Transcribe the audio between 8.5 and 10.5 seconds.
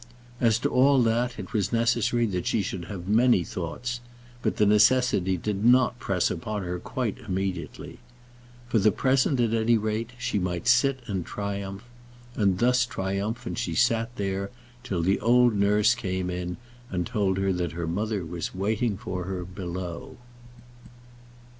For the present, at any rate, she